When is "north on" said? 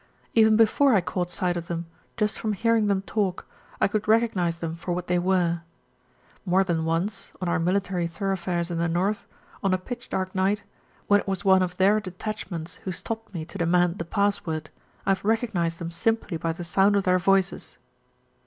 8.89-9.75